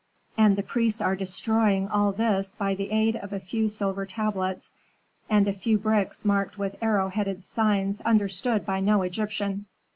And 0.35 0.55
the 0.55 0.63
priests 0.63 0.99
are 0.99 1.15
destroying 1.15 1.87
all 1.87 2.11
this 2.11 2.55
by 2.55 2.73
the 2.73 2.89
aid 2.89 3.17
of 3.17 3.33
a 3.33 3.39
few 3.39 3.69
silver 3.69 4.03
tablets, 4.07 4.73
and 5.29 5.47
a 5.47 5.53
few 5.53 5.77
bricks 5.77 6.25
marked 6.25 6.57
with 6.57 6.75
arrow 6.81 7.09
headed 7.09 7.43
signs 7.43 8.01
understood 8.01 8.65
by 8.65 8.79
no 8.79 9.03
Egyptian." 9.03 9.67